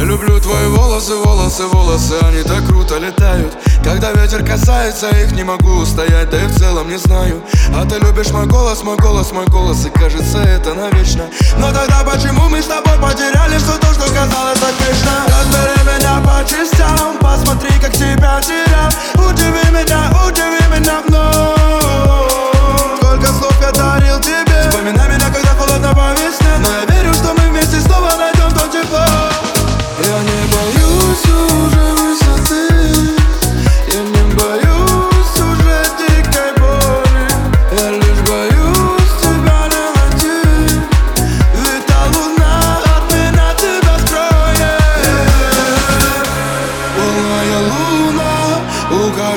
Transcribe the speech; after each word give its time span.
Я 0.00 0.06
люблю 0.06 0.40
твои 0.40 0.66
волосы, 0.68 1.14
волосы, 1.14 1.64
волосы, 1.64 2.14
они 2.22 2.42
так 2.42 2.66
круто 2.66 2.96
летают. 2.96 3.52
Когда 3.84 4.12
ветер 4.12 4.42
касается 4.42 5.10
их, 5.10 5.32
не 5.32 5.44
могу 5.44 5.72
устоять, 5.72 6.30
да 6.30 6.42
и 6.42 6.46
в 6.46 6.58
целом 6.58 6.88
не 6.88 6.96
знаю. 6.96 7.42
А 7.76 7.84
ты 7.84 7.98
любишь 7.98 8.30
мой 8.30 8.46
голос, 8.46 8.82
мой 8.82 8.96
голос, 8.96 9.30
мой 9.30 9.44
голос, 9.48 9.84
и 9.84 9.90
кажется 9.90 10.38
это 10.38 10.72
навечно. 10.72 11.26
Но 11.58 11.70
тогда 11.70 12.02
почему 12.02 12.48
мы 12.48 12.62
с 12.62 12.66
тобой 12.66 12.89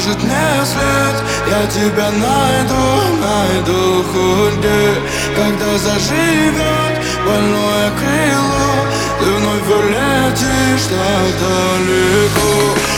укажет 0.03 0.23
мне 0.23 0.65
след. 0.65 1.15
Я 1.49 1.67
тебя 1.67 2.11
найду, 2.11 2.83
найду 3.21 4.03
хоть 4.03 4.59
где 4.59 4.93
Когда 5.35 5.77
заживет 5.77 7.03
больное 7.25 7.91
крыло 7.99 8.87
Ты 9.19 9.25
вновь 9.25 9.69
улетишь 9.69 10.87
так 10.89 11.33
далеко 11.39 12.92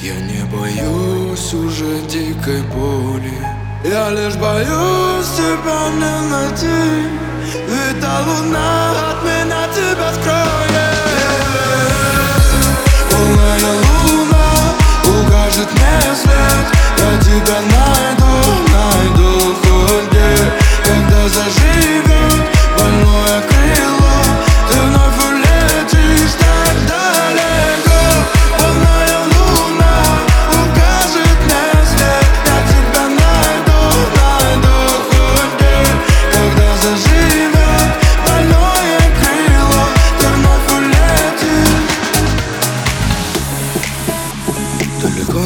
Я 0.00 0.14
не 0.14 0.44
боюсь 0.44 1.52
уже 1.54 2.00
дикой 2.08 2.62
боли. 2.72 3.32
Я 3.84 4.10
лишь 4.10 4.36
боюсь 4.36 5.28
тебя 5.36 5.90
не 5.90 6.30
найти. 6.30 7.08
Ведь 7.66 8.00
та 8.00 8.20
луна 8.20 8.90
от 9.10 9.24
меня 9.24 9.66
тебя 9.74 10.12
скроет 10.12 10.87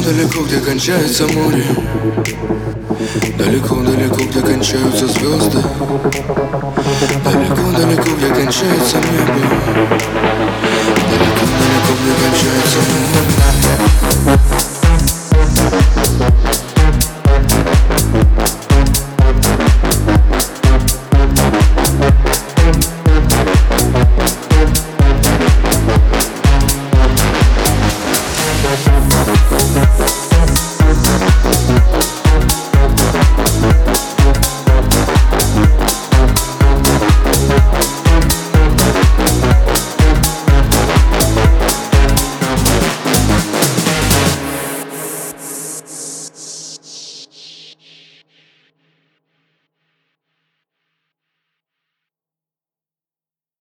Далеко-далеко, 0.03 0.43
где 0.43 0.59
кончается 0.59 1.25
море 1.27 1.63
Далеко-далеко, 3.37 4.23
где 4.25 4.41
кончаются 4.41 5.07
звезды. 5.07 5.63
Далеко-далеко, 7.23 8.09
где 8.17 8.27
кончается 8.27 8.97
небо 8.97 10.72